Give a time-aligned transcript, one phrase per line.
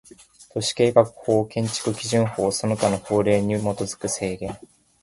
[0.51, 4.57] 都市計画法、建築基準法その他の法令に基づく制限